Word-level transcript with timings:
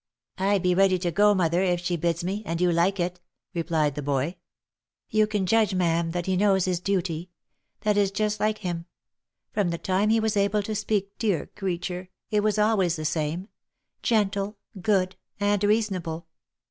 "I 0.39 0.57
be 0.57 0.73
ready 0.73 0.97
to 0.97 1.11
go, 1.11 1.35
mother, 1.35 1.61
if 1.61 1.79
she 1.79 1.95
bids 1.95 2.23
me, 2.23 2.41
and 2.43 2.59
you 2.59 2.71
like 2.71 2.99
it," 2.99 3.19
replied 3.53 3.93
the 3.93 4.01
boy." 4.01 4.37
You 5.11 5.27
can 5.27 5.45
judge, 5.45 5.75
ma'am, 5.75 6.09
that 6.09 6.25
he 6.25 6.35
knows 6.35 6.65
his 6.65 6.79
duty. 6.79 7.29
That 7.81 7.97
is 7.97 8.09
just 8.09 8.39
like 8.39 8.57
him. 8.57 8.87
From 9.51 9.69
the 9.69 9.77
time 9.77 10.09
he 10.09 10.19
was 10.19 10.35
able 10.35 10.63
to 10.63 10.73
speak, 10.73 11.15
dear 11.19 11.45
creature, 11.55 12.09
it 12.31 12.39
was 12.39 12.57
always 12.57 12.95
the 12.95 13.05
same— 13.05 13.49
gentle, 14.01 14.57
good, 14.81 15.17
and 15.39 15.63
reasonable. 15.63 16.25